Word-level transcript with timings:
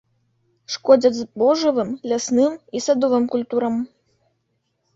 Шкодзяць 0.75 1.11
збожжавым, 1.19 1.91
лясным 2.13 2.57
і 2.79 2.83
садовым 2.89 3.31
культурам. 3.37 3.75